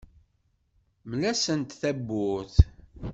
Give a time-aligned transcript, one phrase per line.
[1.09, 2.55] Mlet-asent tawwurt.